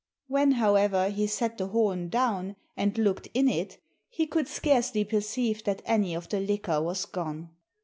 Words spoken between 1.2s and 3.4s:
set the horn down and looked